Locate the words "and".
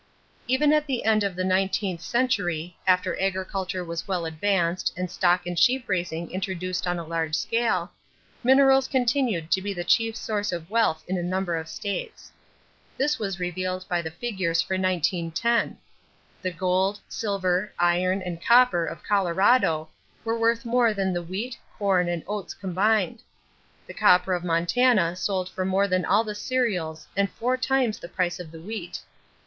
4.97-5.11, 5.45-5.59, 18.23-18.41, 22.09-22.23, 27.15-27.29